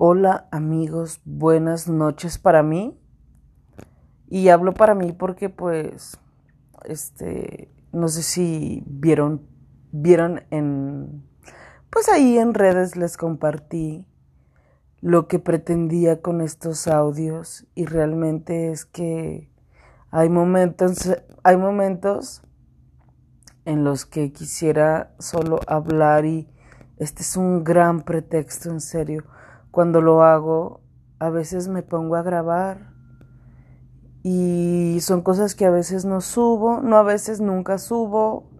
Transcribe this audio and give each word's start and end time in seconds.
Hola 0.00 0.46
amigos, 0.52 1.20
buenas 1.24 1.88
noches 1.88 2.38
para 2.38 2.62
mí. 2.62 2.96
Y 4.28 4.48
hablo 4.48 4.72
para 4.72 4.94
mí 4.94 5.10
porque 5.10 5.48
pues, 5.48 6.20
este, 6.84 7.74
no 7.90 8.06
sé 8.06 8.22
si 8.22 8.84
vieron, 8.86 9.42
vieron 9.90 10.44
en, 10.50 11.28
pues 11.90 12.08
ahí 12.08 12.38
en 12.38 12.54
redes 12.54 12.94
les 12.94 13.16
compartí 13.16 14.06
lo 15.00 15.26
que 15.26 15.40
pretendía 15.40 16.22
con 16.22 16.42
estos 16.42 16.86
audios 16.86 17.66
y 17.74 17.86
realmente 17.86 18.70
es 18.70 18.84
que 18.84 19.50
hay 20.12 20.28
momentos, 20.28 21.10
hay 21.42 21.56
momentos 21.56 22.44
en 23.64 23.82
los 23.82 24.06
que 24.06 24.30
quisiera 24.30 25.16
solo 25.18 25.58
hablar 25.66 26.24
y 26.24 26.48
este 26.98 27.22
es 27.22 27.36
un 27.36 27.64
gran 27.64 28.02
pretexto 28.02 28.70
en 28.70 28.80
serio 28.80 29.24
cuando 29.78 30.00
lo 30.00 30.24
hago, 30.24 30.80
a 31.20 31.30
veces 31.30 31.68
me 31.68 31.84
pongo 31.84 32.16
a 32.16 32.22
grabar 32.22 32.94
y 34.24 34.98
son 35.02 35.22
cosas 35.22 35.54
que 35.54 35.66
a 35.66 35.70
veces 35.70 36.04
no 36.04 36.20
subo, 36.20 36.80
no 36.82 36.96
a 36.96 37.04
veces 37.04 37.40
nunca 37.40 37.78
subo, 37.78 38.50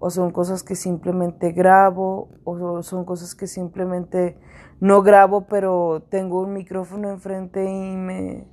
o 0.00 0.10
son 0.10 0.32
cosas 0.32 0.64
que 0.64 0.74
simplemente 0.74 1.52
grabo, 1.52 2.28
o 2.42 2.82
son 2.82 3.04
cosas 3.04 3.36
que 3.36 3.46
simplemente 3.46 4.36
no 4.80 5.02
grabo, 5.02 5.46
pero 5.46 6.02
tengo 6.10 6.40
un 6.40 6.54
micrófono 6.54 7.08
enfrente 7.08 7.64
y 7.70 7.96
me, 7.96 8.48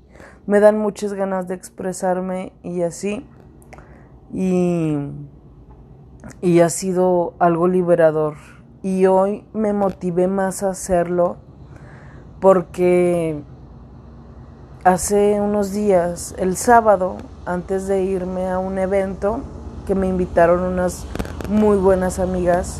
me 0.45 0.59
dan 0.59 0.77
muchas 0.77 1.13
ganas 1.13 1.47
de 1.47 1.55
expresarme 1.55 2.53
y 2.61 2.83
así. 2.83 3.25
Y, 4.31 4.95
y 6.39 6.59
ha 6.59 6.69
sido 6.69 7.33
algo 7.39 7.67
liberador. 7.67 8.35
Y 8.83 9.07
hoy 9.07 9.43
me 9.53 9.73
motivé 9.73 10.27
más 10.27 10.61
a 10.61 10.69
hacerlo 10.69 11.49
porque 12.41 13.39
hace 14.83 15.39
unos 15.39 15.71
días, 15.71 16.33
el 16.39 16.57
sábado, 16.57 17.17
antes 17.45 17.87
de 17.87 18.01
irme 18.03 18.49
a 18.49 18.57
un 18.57 18.79
evento 18.79 19.41
que 19.85 19.93
me 19.93 20.07
invitaron 20.07 20.61
unas 20.61 21.05
muy 21.47 21.77
buenas 21.77 22.17
amigas, 22.17 22.79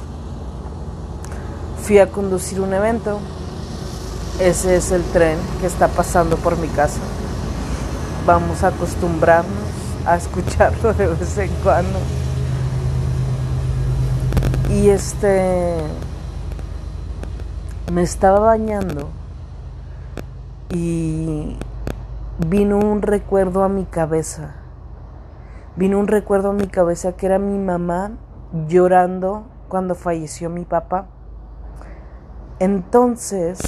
fui 1.84 2.00
a 2.00 2.08
conducir 2.12 2.60
un 2.60 2.74
evento. 2.74 3.20
Ese 4.40 4.76
es 4.78 4.92
el 4.92 5.04
tren 5.04 5.38
que 5.60 5.68
está 5.68 5.88
pasando 5.88 6.38
por 6.38 6.58
mi 6.58 6.68
casa. 6.70 7.00
Vamos 8.26 8.64
a 8.64 8.70
acostumbrarnos 8.70 9.70
a 10.08 10.18
escucharlo 10.18 10.94
de 10.96 11.06
vez 11.06 11.38
en 11.38 11.52
cuando. 11.64 12.00
Y 14.72 14.90
este 14.90 15.76
me 17.94 18.02
estaba 18.02 18.40
bañando 18.40 19.21
y 20.74 21.58
vino 22.48 22.80
un 22.80 23.02
recuerdo 23.02 23.64
a 23.64 23.70
mi 23.70 23.86
cabeza. 23.86 24.56
Vino 25.76 26.00
un 26.00 26.08
recuerdo 26.08 26.52
a 26.52 26.54
mi 26.54 26.68
cabeza 26.68 27.14
que 27.14 27.26
era 27.26 27.40
mi 27.40 27.58
mamá 27.58 28.12
llorando 28.68 29.44
cuando 29.68 29.96
falleció 29.96 30.50
mi 30.50 30.64
papá. 30.64 31.08
Entonces, 32.60 33.60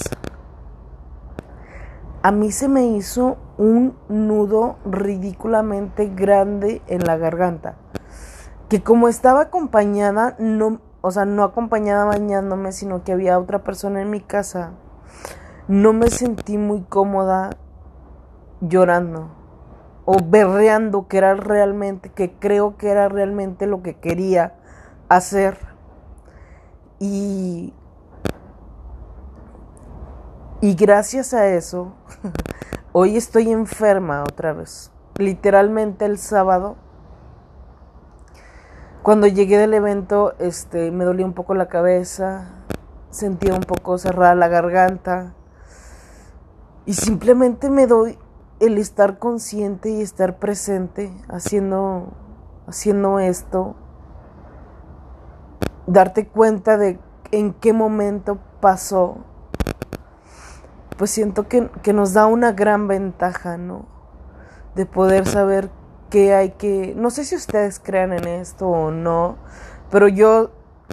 a 2.22 2.32
mí 2.32 2.52
se 2.52 2.70
me 2.70 2.88
hizo 2.88 3.38
un 3.58 3.96
nudo 4.08 4.78
ridículamente 4.86 6.08
grande 6.08 6.82
en 6.88 7.04
la 7.04 7.18
garganta. 7.18 7.76
Que 8.70 8.82
como 8.82 9.08
estaba 9.08 9.42
acompañada, 9.42 10.36
no, 10.40 10.80
o 11.02 11.12
sea, 11.12 11.26
no 11.26 11.44
acompañada 11.44 12.06
bañándome, 12.06 12.72
sino 12.72 13.04
que 13.04 13.12
había 13.12 13.40
otra 13.40 13.64
persona 13.64 14.02
en 14.02 14.10
mi 14.10 14.22
casa 14.22 14.72
no 15.68 15.94
me 15.94 16.10
sentí 16.10 16.58
muy 16.58 16.82
cómoda 16.82 17.52
llorando 18.60 19.30
o 20.06 20.18
berreando 20.22 21.08
que 21.08 21.18
era 21.18 21.36
realmente, 21.36 22.10
que 22.10 22.34
creo 22.34 22.78
que 22.78 22.90
era 22.90 23.08
realmente 23.08 23.68
lo 23.68 23.82
que 23.82 23.96
quería 23.96 24.56
hacer. 25.08 25.58
Y, 27.00 27.74
y 30.60 30.76
gracias 30.76 31.34
a 31.34 31.48
eso, 31.48 31.94
hoy 32.92 33.16
estoy 33.16 33.52
enferma 33.52 34.24
otra 34.24 34.52
vez. 34.52 34.92
Literalmente 35.18 36.06
el 36.06 36.18
sábado, 36.18 36.76
cuando 39.02 39.28
llegué 39.28 39.58
del 39.58 39.74
evento, 39.74 40.34
este, 40.40 40.92
me 40.92 41.06
dolía 41.06 41.26
un 41.26 41.34
poco 41.34 41.54
la 41.54 41.68
cabeza, 41.68 42.50
sentía 43.10 43.54
un 43.54 43.62
poco 43.62 43.98
cerrada 43.98 44.36
la 44.36 44.48
garganta 44.50 45.34
y 46.86 46.94
simplemente 46.94 47.70
me 47.70 47.88
doy 47.88 48.18
el 48.60 48.78
estar 48.78 49.20
consciente 49.20 49.90
y 49.90 50.02
estar 50.02 50.38
presente 50.38 51.14
haciendo, 51.30 52.14
haciendo 52.68 53.20
esto. 53.20 53.76
Darte 55.88 56.28
cuenta 56.28 56.78
de 56.78 57.00
en 57.32 57.54
qué 57.54 57.74
momento 57.74 58.40
pasó. 58.60 59.18
Pues 60.98 61.12
siento 61.12 61.48
que, 61.48 61.70
que 61.82 61.94
nos 61.94 62.14
da 62.14 62.26
una 62.26 62.52
gran 62.52 62.88
ventaja, 62.88 63.58
¿no? 63.58 63.86
De 64.76 64.86
poder 64.86 65.28
saber 65.28 65.70
qué 66.10 66.34
hay 66.34 66.52
que... 66.52 66.94
No 66.96 67.10
sé 67.10 67.26
si 67.26 67.36
ustedes 67.36 67.80
crean 67.80 68.14
en 68.14 68.28
esto 68.28 68.68
o 68.68 68.92
no, 68.92 69.38
pero 69.90 70.08
yo 70.08 70.52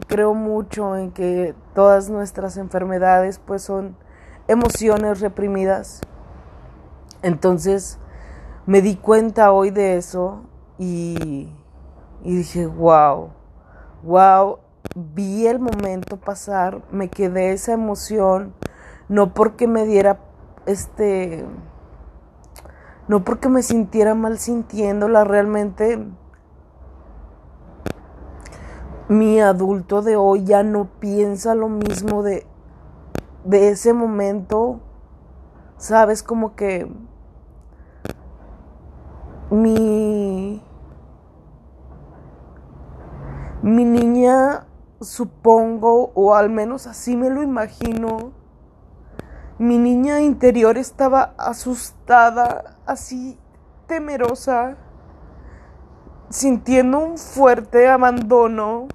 creo 0.09 0.35
mucho 0.35 0.97
en 0.97 1.13
que 1.13 1.55
todas 1.75 2.11
nuestras 2.11 2.57
enfermedades 2.57 3.39
pues 3.39 3.63
son 3.63 3.97
emociones 4.49 5.21
reprimidas. 5.21 6.01
Entonces 7.23 7.99
me 8.67 8.83
di 8.83 8.97
cuenta 8.97 9.53
hoy 9.53 9.71
de 9.71 9.97
eso 9.97 10.43
y, 10.79 11.49
dije, 12.23 12.67
wow, 12.67 13.31
wow, 14.03 14.59
vi 14.95 15.47
el 15.47 15.59
momento 15.59 16.17
pasar, 16.17 16.83
me 16.91 17.09
quedé 17.09 17.53
esa 17.53 17.73
emoción, 17.73 18.55
no 19.09 19.35
porque 19.35 19.67
me 19.67 19.85
diera 19.85 20.21
este, 20.67 21.45
no 23.09 23.25
porque 23.25 23.49
me 23.49 23.63
sintiera 23.63 24.15
mal 24.15 24.39
sintiéndola, 24.39 25.25
realmente 25.25 26.07
mi 29.09 29.41
adulto 29.41 30.03
de 30.03 30.15
hoy 30.15 30.45
ya 30.45 30.63
no 30.63 30.89
piensa 31.01 31.57
lo 31.57 31.69
mismo 31.69 32.23
de 32.23 32.47
de 33.45 33.71
ese 33.71 33.93
momento, 33.93 34.81
sabes, 35.77 36.23
como 36.23 36.55
que 36.55 36.91
mi, 39.51 40.63
mi 43.63 43.85
niña, 43.85 44.67
supongo, 45.01 46.13
o 46.15 46.35
al 46.35 46.51
menos 46.51 46.87
así 46.87 47.17
me 47.17 47.31
lo 47.31 47.43
imagino, 47.43 48.33
mi 49.59 49.79
niña 49.79 50.21
interior 50.21 50.79
estaba 50.79 51.35
asustada, 51.37 52.77
así 52.87 53.39
temerosa, 53.87 54.77
sintiendo 56.31 57.01
un 57.01 57.19
fuerte 57.19 57.89
abandono 57.89 58.87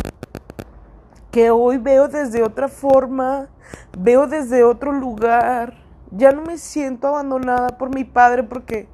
que 1.35 1.51
hoy 1.51 1.78
veo 1.78 2.07
desde 2.07 2.44
otra 2.44 2.69
forma, 2.69 3.50
veo 4.00 4.25
desde 4.25 4.63
otro 4.63 4.94
lugar. 4.94 5.73
Ya 6.12 6.31
no 6.31 6.44
me 6.44 6.57
siento 6.57 7.09
abandonada 7.09 7.78
por 7.78 7.94
mi 7.94 8.06
padre 8.06 8.44
porque, 8.44 8.88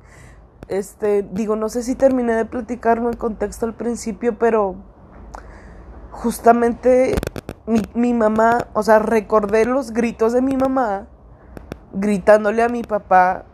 este, 0.67 1.21
digo, 1.21 1.55
no 1.55 1.69
sé 1.69 1.83
si 1.83 1.93
terminé 1.93 2.33
de 2.33 2.45
platicarlo 2.45 3.11
en 3.11 3.15
contexto 3.15 3.67
al 3.67 3.75
principio, 3.75 4.39
pero 4.39 4.73
justamente 6.09 7.13
mi, 7.67 7.83
mi 7.93 8.15
mamá, 8.15 8.65
o 8.73 8.81
sea, 8.81 8.97
recordé 8.97 9.65
los 9.65 9.91
gritos 9.91 10.33
de 10.33 10.41
mi 10.41 10.57
mamá 10.57 11.05
gritándole 11.93 12.63
a 12.63 12.69
mi 12.69 12.81
papá 12.81 13.45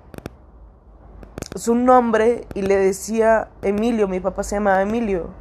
su 1.56 1.76
nombre 1.76 2.48
y 2.54 2.62
le 2.62 2.78
decía 2.78 3.50
Emilio, 3.64 4.08
mi 4.08 4.22
papá 4.22 4.44
se 4.44 4.56
llamaba 4.56 4.82
Emilio, 4.82 5.32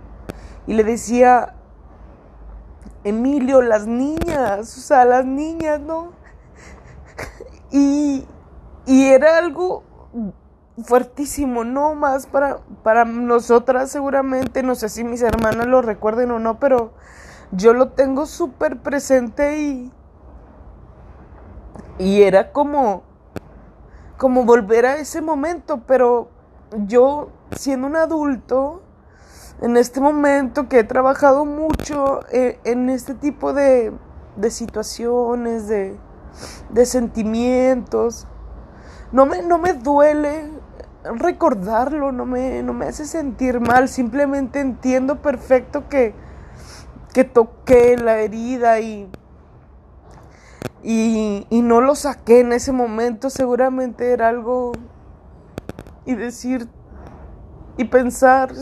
y 0.66 0.74
le 0.74 0.82
decía, 0.82 1.55
Emilio, 3.06 3.62
las 3.62 3.86
niñas, 3.86 4.76
o 4.76 4.80
sea, 4.80 5.04
las 5.04 5.24
niñas, 5.24 5.80
¿no? 5.80 6.10
Y, 7.70 8.26
era 8.88 9.38
algo 9.38 9.84
fuertísimo, 10.82 11.62
no 11.62 11.94
más 11.94 12.26
para, 12.26 12.58
para 12.82 13.04
nosotras 13.04 13.90
seguramente, 13.90 14.64
no 14.64 14.74
sé 14.74 14.88
si 14.88 15.04
mis 15.04 15.22
hermanas 15.22 15.68
lo 15.68 15.82
recuerden 15.82 16.32
o 16.32 16.40
no, 16.40 16.58
pero 16.58 16.94
yo 17.52 17.74
lo 17.74 17.90
tengo 17.90 18.26
súper 18.26 18.78
presente 18.80 19.56
y, 19.58 19.92
y 21.98 22.22
era 22.22 22.50
como, 22.50 23.04
como 24.16 24.44
volver 24.44 24.84
a 24.84 24.96
ese 24.96 25.22
momento, 25.22 25.82
pero 25.86 26.28
yo 26.86 27.28
siendo 27.52 27.86
un 27.86 27.94
adulto, 27.94 28.82
en 29.60 29.76
este 29.76 30.00
momento 30.00 30.68
que 30.68 30.80
he 30.80 30.84
trabajado 30.84 31.44
mucho 31.44 32.20
eh, 32.30 32.60
en 32.64 32.90
este 32.90 33.14
tipo 33.14 33.52
de, 33.52 33.92
de 34.36 34.50
situaciones, 34.50 35.68
de, 35.68 35.96
de 36.70 36.86
sentimientos. 36.86 38.26
No 39.12 39.24
me, 39.24 39.42
no 39.42 39.58
me 39.58 39.72
duele 39.72 40.50
recordarlo, 41.04 42.12
no 42.12 42.26
me, 42.26 42.62
no 42.62 42.72
me 42.72 42.86
hace 42.86 43.06
sentir 43.06 43.60
mal, 43.60 43.88
simplemente 43.88 44.60
entiendo 44.60 45.22
perfecto 45.22 45.88
que, 45.88 46.14
que 47.14 47.24
toqué 47.24 47.96
la 47.96 48.18
herida 48.18 48.80
y, 48.80 49.08
y, 50.82 51.46
y 51.48 51.62
no 51.62 51.80
lo 51.80 51.94
saqué 51.94 52.40
en 52.40 52.52
ese 52.52 52.72
momento, 52.72 53.30
seguramente 53.30 54.12
era 54.12 54.28
algo 54.28 54.72
y 56.04 56.14
decir 56.14 56.68
y 57.76 57.84
pensar, 57.84 58.52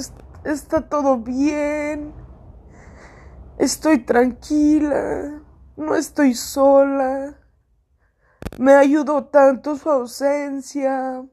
está 0.44 0.88
todo 0.88 1.18
bien, 1.18 2.14
estoy 3.58 3.98
tranquila, 4.04 5.42
no 5.76 5.94
estoy 5.94 6.34
sola, 6.34 7.38
me 8.58 8.74
ayudó 8.74 9.24
tanto 9.26 9.76
su 9.76 9.90
ausencia, 9.90 11.24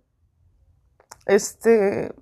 este, 1.25 2.13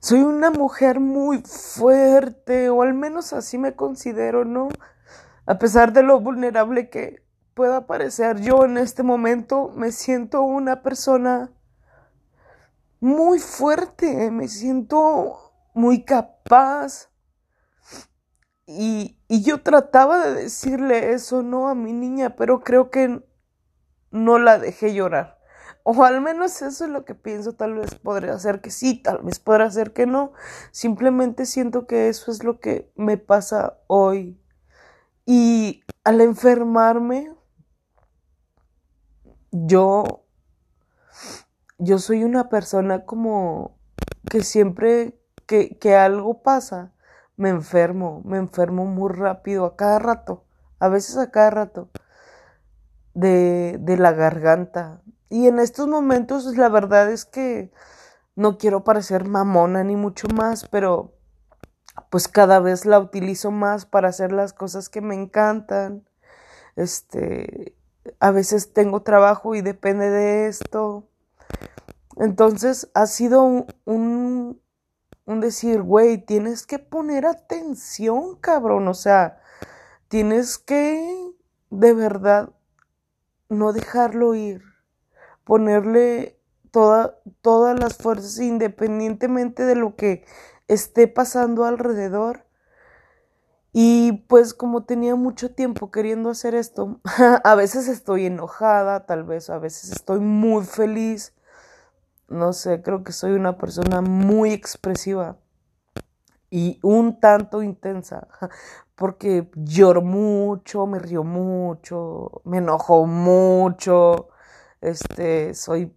soy 0.00 0.22
una 0.22 0.50
mujer 0.50 1.00
muy 1.00 1.42
fuerte, 1.42 2.70
o 2.70 2.82
al 2.82 2.94
menos 2.94 3.32
así 3.32 3.58
me 3.58 3.74
considero, 3.76 4.44
¿no? 4.44 4.68
A 5.46 5.58
pesar 5.58 5.92
de 5.92 6.02
lo 6.02 6.20
vulnerable 6.20 6.88
que 6.88 7.22
pueda 7.54 7.86
parecer 7.86 8.40
yo 8.40 8.64
en 8.64 8.78
este 8.78 9.02
momento, 9.02 9.70
me 9.74 9.92
siento 9.92 10.42
una 10.42 10.82
persona 10.82 11.50
muy 13.00 13.38
fuerte, 13.38 14.30
me 14.30 14.48
siento 14.48 15.52
muy 15.74 16.04
capaz. 16.04 17.10
Y, 18.66 19.18
y, 19.28 19.42
yo 19.42 19.62
trataba 19.62 20.26
de 20.26 20.42
decirle 20.42 21.12
eso, 21.12 21.42
¿no? 21.42 21.68
A 21.68 21.74
mi 21.74 21.92
niña, 21.92 22.36
pero 22.36 22.60
creo 22.60 22.90
que 22.90 23.22
no 24.10 24.38
la 24.38 24.58
dejé 24.58 24.92
llorar. 24.94 25.38
O 25.90 26.04
al 26.04 26.20
menos 26.20 26.60
eso 26.60 26.84
es 26.84 26.90
lo 26.90 27.06
que 27.06 27.14
pienso, 27.14 27.54
tal 27.54 27.74
vez 27.74 27.94
podría 27.94 28.38
ser 28.38 28.60
que 28.60 28.70
sí, 28.70 29.00
tal 29.02 29.22
vez 29.22 29.38
podría 29.38 29.70
ser 29.70 29.94
que 29.94 30.04
no. 30.06 30.32
Simplemente 30.70 31.46
siento 31.46 31.86
que 31.86 32.10
eso 32.10 32.30
es 32.30 32.44
lo 32.44 32.60
que 32.60 32.92
me 32.94 33.16
pasa 33.16 33.78
hoy. 33.86 34.38
Y 35.24 35.82
al 36.04 36.20
enfermarme, 36.20 37.34
yo 39.50 40.26
yo 41.78 41.98
soy 41.98 42.24
una 42.24 42.48
persona 42.48 43.04
como 43.04 43.78
que 44.30 44.42
siempre 44.42 45.18
que, 45.46 45.78
que 45.78 45.96
algo 45.96 46.42
pasa, 46.42 46.92
me 47.36 47.48
enfermo, 47.48 48.22
me 48.24 48.38
enfermo 48.38 48.84
muy 48.84 49.10
rápido, 49.12 49.64
a 49.64 49.76
cada 49.76 49.98
rato, 49.98 50.44
a 50.80 50.88
veces 50.88 51.16
a 51.16 51.30
cada 51.30 51.50
rato, 51.50 51.88
de, 53.14 53.78
de 53.80 53.96
la 53.96 54.12
garganta. 54.12 55.00
Y 55.28 55.46
en 55.46 55.58
estos 55.58 55.88
momentos 55.88 56.44
la 56.56 56.68
verdad 56.68 57.10
es 57.10 57.24
que 57.24 57.70
no 58.34 58.58
quiero 58.58 58.84
parecer 58.84 59.26
mamona 59.26 59.84
ni 59.84 59.96
mucho 59.96 60.28
más, 60.28 60.68
pero 60.68 61.14
pues 62.10 62.28
cada 62.28 62.60
vez 62.60 62.86
la 62.86 62.98
utilizo 62.98 63.50
más 63.50 63.86
para 63.86 64.08
hacer 64.08 64.32
las 64.32 64.52
cosas 64.52 64.88
que 64.88 65.00
me 65.00 65.14
encantan. 65.14 66.08
Este, 66.76 67.76
a 68.20 68.30
veces 68.30 68.72
tengo 68.72 69.02
trabajo 69.02 69.54
y 69.54 69.62
depende 69.62 70.10
de 70.10 70.46
esto. 70.48 71.08
Entonces 72.16 72.90
ha 72.94 73.06
sido 73.06 73.42
un, 73.42 74.60
un, 75.24 75.40
decir, 75.40 75.82
güey, 75.82 76.18
tienes 76.18 76.66
que 76.66 76.78
poner 76.78 77.26
atención, 77.26 78.36
cabrón. 78.36 78.88
O 78.88 78.94
sea, 78.94 79.40
tienes 80.08 80.58
que 80.58 81.32
de 81.70 81.94
verdad 81.94 82.50
no 83.48 83.72
dejarlo 83.72 84.34
ir. 84.34 84.62
Ponerle 85.44 86.38
toda, 86.70 87.18
todas 87.40 87.78
las 87.78 87.96
fuerzas 87.96 88.38
independientemente 88.38 89.64
de 89.64 89.76
lo 89.76 89.96
que 89.96 90.24
esté 90.66 91.08
pasando 91.08 91.64
alrededor. 91.64 92.44
Y 93.72 94.24
pues 94.28 94.54
como 94.54 94.84
tenía 94.84 95.14
mucho 95.14 95.54
tiempo 95.54 95.90
queriendo 95.90 96.30
hacer 96.30 96.54
esto, 96.54 97.00
a 97.44 97.54
veces 97.54 97.86
estoy 97.88 98.26
enojada, 98.26 99.06
tal 99.06 99.24
vez 99.24 99.50
a 99.50 99.58
veces 99.58 99.92
estoy 99.92 100.20
muy 100.20 100.64
feliz, 100.64 101.34
no 102.28 102.52
sé, 102.52 102.82
creo 102.82 103.02
que 103.04 103.12
soy 103.12 103.32
una 103.32 103.56
persona 103.58 104.00
muy 104.02 104.52
expresiva 104.52 105.38
y 106.50 106.78
un 106.82 107.20
tanto 107.20 107.62
intensa, 107.62 108.28
porque 108.94 109.50
lloro 109.54 110.02
mucho, 110.02 110.86
me 110.86 110.98
río 110.98 111.24
mucho, 111.24 112.42
me 112.44 112.58
enojo 112.58 113.06
mucho, 113.06 114.28
este, 114.80 115.54
soy 115.54 115.94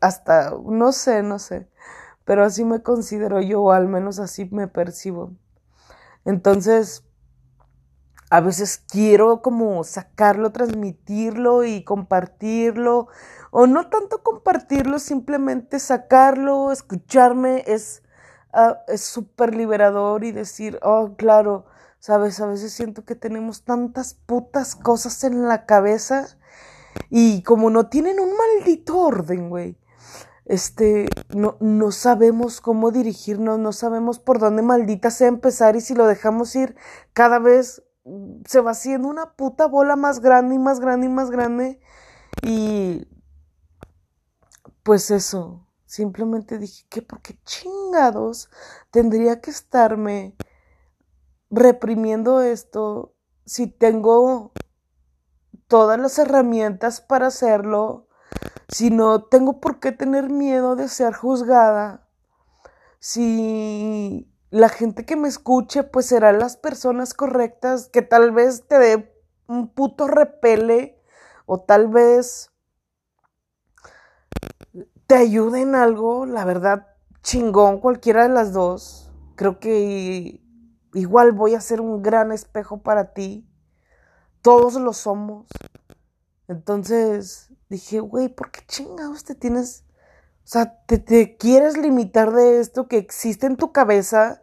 hasta, 0.00 0.52
no 0.64 0.92
sé, 0.92 1.22
no 1.22 1.38
sé, 1.38 1.68
pero 2.24 2.44
así 2.44 2.64
me 2.64 2.82
considero 2.82 3.40
yo, 3.40 3.62
o 3.62 3.72
al 3.72 3.88
menos 3.88 4.18
así 4.18 4.46
me 4.52 4.68
percibo. 4.68 5.32
Entonces, 6.24 7.04
a 8.30 8.40
veces 8.40 8.82
quiero 8.88 9.42
como 9.42 9.84
sacarlo, 9.84 10.52
transmitirlo 10.52 11.64
y 11.64 11.84
compartirlo, 11.84 13.08
o 13.50 13.66
no 13.66 13.88
tanto 13.88 14.22
compartirlo, 14.22 14.98
simplemente 14.98 15.78
sacarlo, 15.78 16.72
escucharme, 16.72 17.64
es 17.66 18.02
es 18.88 19.02
súper 19.02 19.54
liberador 19.54 20.24
y 20.24 20.32
decir, 20.32 20.78
oh, 20.82 21.14
claro, 21.16 21.66
sabes, 21.98 22.40
a 22.40 22.46
veces 22.46 22.72
siento 22.72 23.04
que 23.04 23.14
tenemos 23.14 23.64
tantas 23.64 24.14
putas 24.14 24.74
cosas 24.74 25.24
en 25.24 25.48
la 25.48 25.66
cabeza 25.66 26.36
y 27.10 27.42
como 27.42 27.70
no 27.70 27.88
tienen 27.88 28.20
un 28.20 28.30
maldito 28.36 28.98
orden, 28.98 29.48
güey. 29.48 29.76
Este, 30.44 31.08
no, 31.34 31.56
no 31.60 31.90
sabemos 31.90 32.60
cómo 32.60 32.90
dirigirnos, 32.90 33.58
no 33.58 33.72
sabemos 33.72 34.18
por 34.18 34.38
dónde 34.38 34.62
maldita 34.62 35.10
sea 35.10 35.28
empezar 35.28 35.74
y 35.74 35.80
si 35.80 35.94
lo 35.94 36.06
dejamos 36.06 36.54
ir 36.54 36.76
cada 37.14 37.38
vez 37.38 37.82
se 38.46 38.60
va 38.60 38.72
haciendo 38.72 39.08
una 39.08 39.34
puta 39.34 39.66
bola 39.66 39.96
más 39.96 40.20
grande 40.20 40.56
y 40.56 40.58
más 40.58 40.80
grande 40.80 41.06
y 41.06 41.10
más 41.10 41.30
grande. 41.30 41.80
Y 42.42 43.08
pues 44.82 45.10
eso, 45.10 45.66
simplemente 45.86 46.58
dije 46.58 46.86
que 46.88 47.02
porque 47.02 47.38
chingados 47.44 48.50
tendría 48.90 49.40
que 49.40 49.50
estarme 49.50 50.36
reprimiendo 51.50 52.40
esto 52.42 53.14
si 53.46 53.66
tengo 53.66 54.52
todas 55.68 55.98
las 55.98 56.18
herramientas 56.18 57.00
para 57.00 57.28
hacerlo, 57.28 58.08
si 58.68 58.90
no 58.90 59.24
tengo 59.24 59.60
por 59.60 59.80
qué 59.80 59.92
tener 59.92 60.30
miedo 60.30 60.76
de 60.76 60.88
ser 60.88 61.14
juzgada, 61.14 62.08
si 62.98 64.33
la 64.54 64.68
gente 64.68 65.04
que 65.04 65.16
me 65.16 65.26
escuche 65.26 65.82
pues 65.82 66.06
serán 66.06 66.38
las 66.38 66.56
personas 66.56 67.12
correctas 67.12 67.88
que 67.88 68.02
tal 68.02 68.30
vez 68.30 68.68
te 68.68 68.78
dé 68.78 69.12
un 69.48 69.66
puto 69.66 70.06
repele 70.06 71.02
o 71.44 71.58
tal 71.58 71.88
vez 71.88 72.52
te 75.08 75.16
ayude 75.16 75.62
en 75.62 75.74
algo, 75.74 76.24
la 76.24 76.44
verdad, 76.44 76.86
chingón, 77.24 77.80
cualquiera 77.80 78.22
de 78.22 78.28
las 78.28 78.52
dos. 78.52 79.10
Creo 79.34 79.58
que 79.58 80.40
igual 80.94 81.32
voy 81.32 81.56
a 81.56 81.60
ser 81.60 81.80
un 81.80 82.00
gran 82.00 82.30
espejo 82.30 82.80
para 82.80 83.12
ti. 83.12 83.50
Todos 84.40 84.74
lo 84.76 84.92
somos. 84.92 85.48
Entonces 86.46 87.52
dije, 87.68 87.98
güey, 87.98 88.28
¿por 88.28 88.52
qué 88.52 88.60
chingados 88.68 89.24
te 89.24 89.34
tienes 89.34 89.84
o 90.44 90.46
sea, 90.46 90.78
te, 90.84 91.38
quieres 91.38 91.78
limitar 91.78 92.32
de 92.32 92.60
esto 92.60 92.86
que 92.86 92.98
existe 92.98 93.46
en 93.46 93.56
tu 93.56 93.72
cabeza 93.72 94.42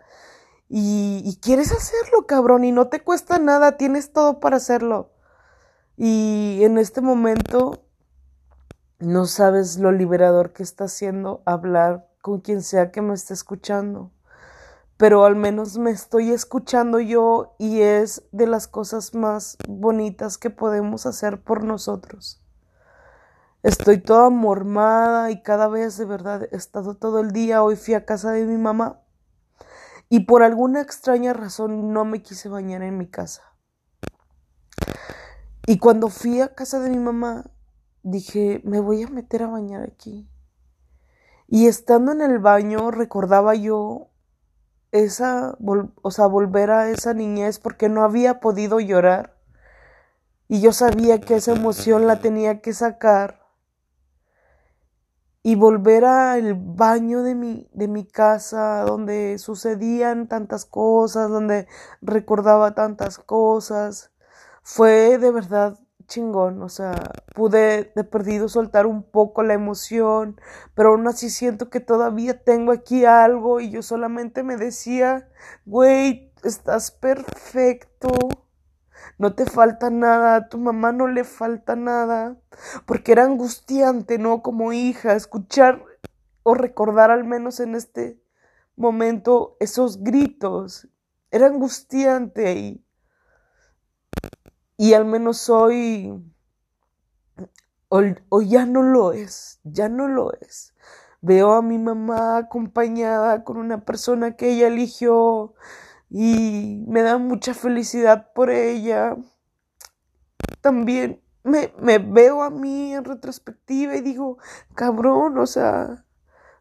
y, 0.74 1.22
y, 1.26 1.36
quieres 1.42 1.74
hacerlo, 1.74 2.26
cabrón, 2.26 2.64
y 2.64 2.72
no 2.72 2.88
te 2.88 3.02
cuesta 3.02 3.40
nada, 3.40 3.76
tienes 3.76 4.14
todo 4.14 4.40
para 4.40 4.56
hacerlo. 4.56 5.12
Y 5.98 6.60
en 6.64 6.78
este 6.78 7.02
momento 7.02 7.84
no 9.00 9.26
sabes 9.26 9.80
lo 9.80 9.92
liberador 9.92 10.54
que 10.54 10.64
está 10.64 10.86
haciendo 10.86 11.42
hablar 11.46 12.08
con 12.22 12.40
quien 12.40 12.62
sea 12.62 12.90
que 12.90 13.02
me 13.02 13.14
esté 13.14 13.34
escuchando. 13.34 14.12
Pero 14.96 15.26
al 15.26 15.36
menos 15.36 15.78
me 15.78 15.92
estoy 15.92 16.32
escuchando 16.32 17.02
yo 17.02 17.56
y 17.58 17.82
es 17.82 18.24
de 18.32 18.48
las 18.48 18.70
cosas 18.70 19.14
más 19.14 19.58
bonitas 19.68 20.38
que 20.38 20.52
podemos 20.52 21.06
hacer 21.06 21.42
por 21.44 21.66
nosotros. 21.66 22.42
Estoy 23.62 23.98
toda 23.98 24.30
mormada 24.30 25.32
y 25.32 25.42
cada 25.42 25.68
vez 25.68 25.98
de 25.98 26.06
verdad 26.06 26.48
he 26.50 26.56
estado 26.56 26.96
todo 26.96 27.20
el 27.20 27.32
día. 27.32 27.62
Hoy 27.62 27.76
fui 27.76 27.94
a 27.94 28.06
casa 28.06 28.32
de 28.32 28.46
mi 28.46 28.58
mamá 28.58 29.01
y 30.14 30.26
por 30.26 30.44
alguna 30.44 30.82
extraña 30.82 31.32
razón 31.32 31.94
no 31.94 32.04
me 32.04 32.22
quise 32.22 32.50
bañar 32.50 32.84
en 32.84 32.98
mi 32.98 33.08
casa. 33.08 33.44
Y 35.66 35.78
cuando 35.78 36.10
fui 36.10 36.42
a 36.42 36.54
casa 36.54 36.82
de 36.82 36.90
mi 36.90 36.98
mamá 36.98 37.50
dije, 38.04 38.60
me 38.66 38.82
voy 38.82 39.04
a 39.04 39.08
meter 39.08 39.44
a 39.44 39.48
bañar 39.48 39.84
aquí. 39.84 40.30
Y 41.48 41.68
estando 41.68 42.12
en 42.12 42.20
el 42.20 42.40
baño 42.40 42.92
recordaba 42.92 43.56
yo 43.56 44.10
esa, 44.92 45.58
o 46.02 46.12
sea, 46.12 46.26
volver 46.26 46.72
a 46.72 46.90
esa 46.90 47.14
niñez 47.14 47.60
porque 47.60 47.88
no 47.88 48.04
había 48.04 48.42
podido 48.42 48.82
llorar 48.82 49.38
Y 50.50 50.60
yo 50.60 50.74
sabía 50.74 51.22
que 51.22 51.36
esa 51.36 51.54
emoción 51.54 52.06
la 52.06 52.20
tenía 52.20 52.60
que 52.60 52.74
sacar 52.74 53.41
y 55.44 55.56
volver 55.56 56.06
al 56.06 56.54
baño 56.56 57.24
de 57.24 57.36
mi, 57.36 57.70
de 57.74 57.88
mi 57.88 58.06
casa, 58.06 58.82
donde 58.84 59.38
sucedían 59.40 60.28
tantas 60.28 60.66
cosas, 60.66 61.30
donde 61.30 61.68
recordaba 62.02 62.76
tantas 62.76 63.18
cosas. 63.18 64.12
Fue 64.64 65.18
de 65.18 65.32
verdad 65.32 65.80
chingón, 66.08 66.62
o 66.62 66.70
sea, 66.70 66.94
pude 67.34 67.92
de 67.96 68.04
perdido 68.04 68.50
soltar 68.50 68.86
un 68.86 69.04
poco 69.04 69.44
la 69.44 69.54
emoción, 69.54 70.40
pero 70.76 70.90
aún 70.90 71.08
así 71.08 71.30
siento 71.30 71.70
que 71.70 71.80
todavía 71.80 72.44
tengo 72.44 72.72
aquí 72.74 73.06
algo 73.06 73.60
y 73.62 73.72
yo 73.72 73.82
solamente 73.82 74.44
me 74.44 74.58
decía, 74.58 75.30
güey, 75.66 76.34
estás 76.44 76.92
perfecto, 76.92 78.10
no 79.18 79.34
te 79.36 79.46
falta 79.46 79.90
nada, 79.90 80.36
a 80.36 80.50
tu 80.50 80.58
mamá 80.58 80.92
no 80.92 81.08
le 81.08 81.24
falta 81.24 81.76
nada, 81.76 82.38
porque 82.86 83.12
era 83.12 83.24
angustiante, 83.24 84.18
¿no? 84.18 84.42
Como 84.42 84.74
hija, 84.74 85.14
escuchar 85.14 85.84
o 86.44 86.54
recordar 86.54 87.12
al 87.12 87.24
menos 87.24 87.60
en 87.60 87.76
este 87.76 88.20
momento 88.76 89.58
esos 89.60 90.04
gritos, 90.04 90.88
era 91.30 91.48
angustiante 91.48 92.54
y, 92.54 92.86
y 94.78 94.94
al 94.94 95.06
menos 95.06 95.50
hoy, 95.50 96.24
ya 98.44 98.66
no 98.66 98.84
lo 98.84 99.14
es, 99.14 99.60
ya 99.64 99.90
no 99.90 100.08
lo 100.08 100.34
es. 100.34 100.74
Veo 101.22 101.54
a 101.54 101.62
mi 101.62 101.78
mamá 101.78 102.38
acompañada 102.38 103.44
con 103.44 103.58
una 103.58 103.86
persona 103.86 104.36
que 104.36 104.54
ella 104.54 104.68
eligió, 104.68 105.54
y 106.14 106.84
me 106.88 107.02
da 107.04 107.18
mucha 107.18 107.54
felicidad 107.54 108.34
por 108.34 108.50
ella. 108.50 109.16
También 110.60 111.24
me, 111.44 111.74
me, 111.80 112.00
veo 112.00 112.44
a 112.44 112.50
mí 112.50 112.94
en 112.94 113.06
retrospectiva 113.06 113.96
y 113.96 114.02
digo, 114.02 114.38
cabrón, 114.76 115.38
o 115.38 115.48
sea, 115.48 116.06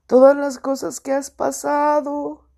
todas 0.06 0.36
las 0.36 0.60
cosas 0.60 1.00
que 1.00 1.12
has 1.12 1.32
pasado 1.32 2.48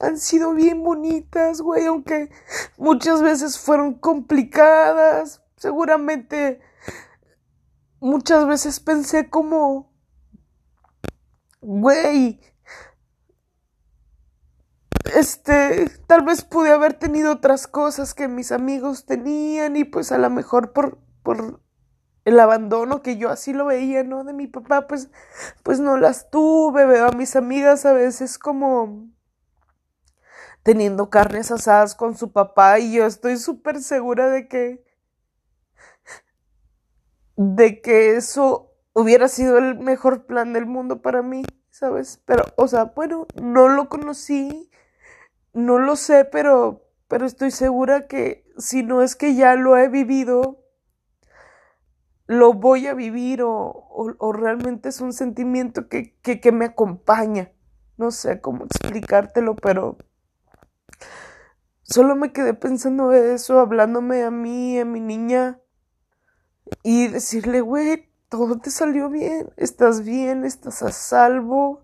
han 0.00 0.18
sido 0.18 0.52
bien 0.52 0.82
bonitas, 0.82 1.60
güey, 1.60 1.86
aunque 1.86 2.30
muchas 2.76 3.22
veces 3.22 3.56
fueron 3.56 3.94
complicadas. 3.94 5.42
Seguramente 5.56 6.60
muchas 8.00 8.48
veces 8.48 8.80
pensé 8.80 9.30
como, 9.30 9.92
güey, 11.60 12.40
este, 15.14 15.90
tal 16.06 16.24
vez 16.24 16.44
pude 16.44 16.70
haber 16.70 16.94
tenido 16.94 17.32
otras 17.32 17.66
cosas 17.66 18.14
que 18.14 18.28
mis 18.28 18.52
amigos 18.52 19.06
tenían 19.06 19.76
y 19.76 19.84
pues 19.84 20.12
a 20.12 20.18
lo 20.18 20.30
mejor 20.30 20.72
por, 20.72 20.98
por 21.22 21.60
el 22.24 22.40
abandono 22.40 23.02
que 23.02 23.16
yo 23.16 23.30
así 23.30 23.52
lo 23.52 23.66
veía, 23.66 24.04
¿no? 24.04 24.24
De 24.24 24.32
mi 24.32 24.46
papá, 24.46 24.86
pues, 24.86 25.10
pues 25.62 25.80
no 25.80 25.96
las 25.96 26.30
tuve, 26.30 26.84
veo 26.84 27.06
a 27.06 27.12
mis 27.12 27.36
amigas 27.36 27.86
a 27.86 27.92
veces 27.92 28.38
como 28.38 29.08
teniendo 30.62 31.08
carnes 31.08 31.50
asadas 31.50 31.94
con 31.94 32.16
su 32.16 32.32
papá 32.32 32.78
y 32.78 32.92
yo 32.92 33.06
estoy 33.06 33.38
súper 33.38 33.82
segura 33.82 34.28
de 34.28 34.48
que, 34.48 34.84
de 37.36 37.80
que 37.80 38.16
eso 38.16 38.72
hubiera 38.92 39.28
sido 39.28 39.56
el 39.56 39.78
mejor 39.78 40.26
plan 40.26 40.52
del 40.52 40.66
mundo 40.66 41.00
para 41.00 41.22
mí, 41.22 41.44
¿sabes? 41.70 42.20
Pero, 42.26 42.44
o 42.56 42.68
sea, 42.68 42.84
bueno, 42.84 43.26
no 43.40 43.68
lo 43.68 43.88
conocí 43.88 44.70
no 45.52 45.78
lo 45.78 45.96
sé, 45.96 46.24
pero, 46.24 46.84
pero 47.08 47.26
estoy 47.26 47.50
segura 47.50 48.06
que 48.06 48.44
si 48.58 48.82
no 48.82 49.02
es 49.02 49.16
que 49.16 49.34
ya 49.34 49.54
lo 49.54 49.76
he 49.76 49.88
vivido, 49.88 50.64
lo 52.26 52.52
voy 52.52 52.86
a 52.86 52.94
vivir 52.94 53.42
o, 53.42 53.48
o, 53.50 54.32
realmente 54.32 54.90
es 54.90 55.00
un 55.00 55.12
sentimiento 55.12 55.88
que, 55.88 56.14
que, 56.20 56.40
que 56.40 56.52
me 56.52 56.66
acompaña. 56.66 57.52
No 57.96 58.10
sé 58.10 58.40
cómo 58.40 58.66
explicártelo, 58.66 59.56
pero 59.56 59.96
solo 61.82 62.14
me 62.16 62.32
quedé 62.32 62.54
pensando 62.54 63.12
eso, 63.12 63.60
hablándome 63.60 64.22
a 64.22 64.30
mí, 64.30 64.78
a 64.78 64.84
mi 64.84 65.00
niña, 65.00 65.58
y 66.82 67.08
decirle, 67.08 67.62
güey, 67.62 68.08
todo 68.28 68.58
te 68.58 68.70
salió 68.70 69.08
bien, 69.08 69.50
estás 69.56 70.04
bien, 70.04 70.44
estás 70.44 70.82
a 70.82 70.92
salvo, 70.92 71.82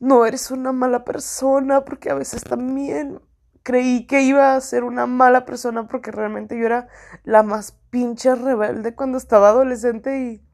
no 0.00 0.26
eres 0.26 0.50
una 0.50 0.72
mala 0.72 1.04
persona, 1.04 1.84
porque 1.84 2.10
a 2.10 2.14
veces 2.14 2.44
también 2.44 3.20
creí 3.62 4.06
que 4.06 4.22
iba 4.22 4.54
a 4.54 4.60
ser 4.60 4.84
una 4.84 5.06
mala 5.06 5.44
persona 5.44 5.88
porque 5.88 6.12
realmente 6.12 6.56
yo 6.56 6.66
era 6.66 6.88
la 7.24 7.42
más 7.42 7.72
pinche 7.90 8.34
rebelde 8.36 8.94
cuando 8.94 9.18
estaba 9.18 9.48
adolescente 9.48 10.20
y 10.20 10.46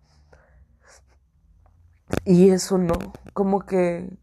y 2.24 2.50
eso 2.50 2.78
no, 2.78 2.94
como 3.32 3.66
que 3.66 4.18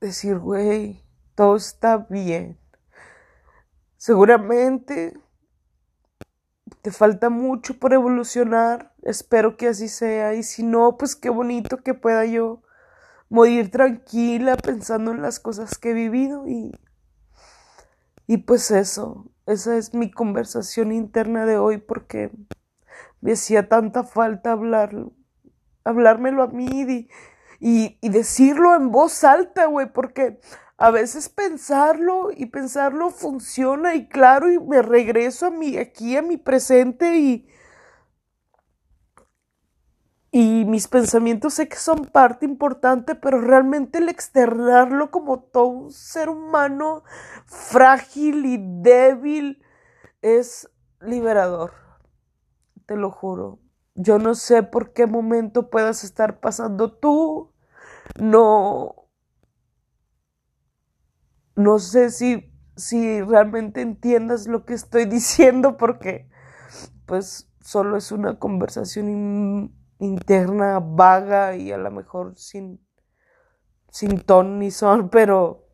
decir, 0.00 0.38
güey, 0.38 1.04
todo 1.34 1.56
está 1.56 1.98
bien. 2.08 2.58
Seguramente 3.96 5.18
te 6.82 6.90
falta 6.90 7.30
mucho 7.30 7.78
por 7.78 7.92
evolucionar, 7.92 8.94
espero 9.02 9.56
que 9.56 9.68
así 9.68 9.88
sea 9.88 10.34
y 10.34 10.42
si 10.42 10.62
no, 10.62 10.96
pues 10.96 11.16
qué 11.16 11.30
bonito 11.30 11.82
que 11.82 11.94
pueda 11.94 12.24
yo 12.24 12.62
morir 13.34 13.68
tranquila 13.68 14.56
pensando 14.56 15.10
en 15.10 15.20
las 15.20 15.40
cosas 15.40 15.76
que 15.76 15.90
he 15.90 15.92
vivido 15.92 16.46
y, 16.46 16.70
y 18.28 18.36
pues 18.38 18.70
eso, 18.70 19.28
esa 19.44 19.76
es 19.76 19.92
mi 19.92 20.08
conversación 20.08 20.92
interna 20.92 21.44
de 21.44 21.58
hoy 21.58 21.78
porque 21.78 22.30
me 23.20 23.32
hacía 23.32 23.68
tanta 23.68 24.04
falta 24.04 24.52
hablarlo, 24.52 25.14
hablármelo 25.82 26.44
a 26.44 26.46
mí 26.46 27.08
y, 27.58 27.98
y, 28.00 28.08
decirlo 28.08 28.76
en 28.76 28.92
voz 28.92 29.24
alta, 29.24 29.66
güey, 29.66 29.92
porque 29.92 30.38
a 30.76 30.92
veces 30.92 31.28
pensarlo 31.28 32.28
y 32.30 32.46
pensarlo 32.46 33.10
funciona 33.10 33.96
y 33.96 34.08
claro, 34.08 34.52
y 34.52 34.60
me 34.60 34.80
regreso 34.80 35.46
a 35.46 35.50
mi, 35.50 35.76
aquí 35.76 36.16
a 36.16 36.22
mi 36.22 36.36
presente 36.36 37.16
y, 37.16 37.48
y 40.36 40.64
mis 40.64 40.88
pensamientos 40.88 41.54
sé 41.54 41.68
que 41.68 41.76
son 41.76 42.06
parte 42.06 42.44
importante, 42.44 43.14
pero 43.14 43.40
realmente 43.40 43.98
el 43.98 44.08
externarlo 44.08 45.12
como 45.12 45.38
todo 45.38 45.66
un 45.66 45.92
ser 45.92 46.28
humano 46.28 47.04
frágil 47.46 48.44
y 48.44 48.56
débil 48.58 49.62
es 50.22 50.68
liberador. 51.00 51.70
Te 52.84 52.96
lo 52.96 53.12
juro. 53.12 53.60
Yo 53.94 54.18
no 54.18 54.34
sé 54.34 54.64
por 54.64 54.92
qué 54.92 55.06
momento 55.06 55.70
puedas 55.70 56.02
estar 56.02 56.40
pasando 56.40 56.92
tú. 56.92 57.52
No. 58.18 59.06
No 61.54 61.78
sé 61.78 62.10
si, 62.10 62.52
si 62.74 63.22
realmente 63.22 63.82
entiendas 63.82 64.48
lo 64.48 64.64
que 64.64 64.74
estoy 64.74 65.04
diciendo 65.04 65.76
porque 65.76 66.28
pues 67.06 67.48
solo 67.60 67.96
es 67.96 68.10
una 68.10 68.40
conversación 68.40 69.70
interna 69.98 70.80
vaga 70.80 71.56
y 71.56 71.72
a 71.72 71.78
lo 71.78 71.90
mejor 71.90 72.36
sin, 72.36 72.84
sin 73.90 74.20
ton 74.20 74.58
ni 74.58 74.70
son, 74.70 75.08
pero, 75.10 75.66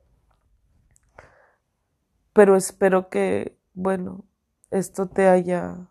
pero 2.32 2.56
espero 2.56 3.08
que, 3.08 3.58
bueno, 3.74 4.24
esto 4.70 5.08
te 5.08 5.28
haya 5.28 5.88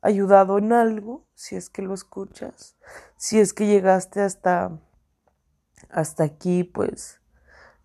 ayudado 0.00 0.58
en 0.58 0.72
algo, 0.72 1.26
si 1.34 1.56
es 1.56 1.70
que 1.70 1.82
lo 1.82 1.94
escuchas, 1.94 2.76
si 3.16 3.40
es 3.40 3.52
que 3.52 3.66
llegaste 3.66 4.20
hasta, 4.20 4.78
hasta 5.90 6.24
aquí, 6.24 6.62
pues 6.62 7.20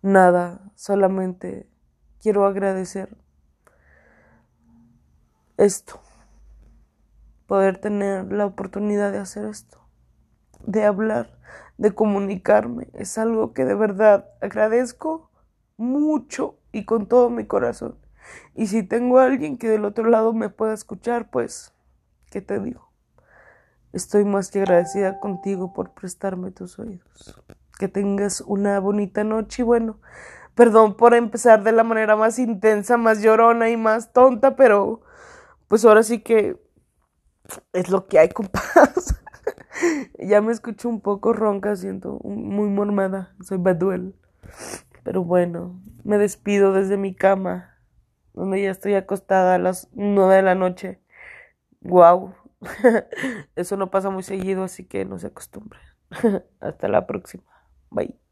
nada, 0.00 0.70
solamente 0.76 1.68
quiero 2.20 2.46
agradecer 2.46 3.16
esto 5.56 6.03
poder 7.46 7.78
tener 7.78 8.32
la 8.32 8.46
oportunidad 8.46 9.12
de 9.12 9.18
hacer 9.18 9.44
esto, 9.44 9.80
de 10.66 10.84
hablar, 10.84 11.38
de 11.78 11.94
comunicarme. 11.94 12.88
Es 12.92 13.18
algo 13.18 13.52
que 13.52 13.64
de 13.64 13.74
verdad 13.74 14.28
agradezco 14.40 15.30
mucho 15.76 16.58
y 16.72 16.84
con 16.84 17.06
todo 17.06 17.30
mi 17.30 17.46
corazón. 17.46 17.96
Y 18.54 18.68
si 18.68 18.82
tengo 18.82 19.18
alguien 19.18 19.58
que 19.58 19.68
del 19.68 19.84
otro 19.84 20.08
lado 20.08 20.32
me 20.32 20.48
pueda 20.48 20.72
escuchar, 20.72 21.30
pues, 21.30 21.74
¿qué 22.30 22.40
te 22.40 22.58
digo? 22.58 22.90
Estoy 23.92 24.24
más 24.24 24.50
que 24.50 24.60
agradecida 24.60 25.20
contigo 25.20 25.72
por 25.72 25.92
prestarme 25.92 26.50
tus 26.50 26.78
oídos. 26.78 27.40
Que 27.78 27.88
tengas 27.88 28.40
una 28.40 28.80
bonita 28.80 29.24
noche 29.24 29.62
y 29.62 29.64
bueno, 29.64 30.00
perdón 30.54 30.96
por 30.96 31.14
empezar 31.14 31.62
de 31.62 31.72
la 31.72 31.84
manera 31.84 32.16
más 32.16 32.38
intensa, 32.38 32.96
más 32.96 33.22
llorona 33.22 33.70
y 33.70 33.76
más 33.76 34.12
tonta, 34.12 34.56
pero 34.56 35.02
pues 35.68 35.84
ahora 35.84 36.02
sí 36.02 36.20
que 36.20 36.63
es 37.72 37.88
lo 37.90 38.06
que 38.06 38.18
hay, 38.18 38.28
compas. 38.32 39.20
ya 40.18 40.40
me 40.40 40.52
escucho 40.52 40.88
un 40.88 41.00
poco 41.00 41.32
ronca, 41.32 41.76
siento 41.76 42.20
muy 42.24 42.68
mormada. 42.68 43.34
Soy 43.42 43.58
Baduel. 43.58 44.14
Pero 45.02 45.24
bueno, 45.24 45.80
me 46.04 46.18
despido 46.18 46.72
desde 46.72 46.96
mi 46.96 47.14
cama. 47.14 47.70
donde 48.32 48.62
ya 48.62 48.70
estoy 48.70 48.94
acostada 48.94 49.54
a 49.54 49.58
las 49.58 49.88
nueve 49.92 50.36
de 50.36 50.42
la 50.42 50.54
noche. 50.54 51.00
Wow. 51.80 52.34
Eso 53.56 53.76
no 53.76 53.90
pasa 53.90 54.10
muy 54.10 54.22
seguido, 54.22 54.64
así 54.64 54.84
que 54.84 55.04
no 55.04 55.18
se 55.18 55.28
acostumbren. 55.28 55.82
Hasta 56.60 56.88
la 56.88 57.06
próxima. 57.06 57.44
Bye. 57.90 58.23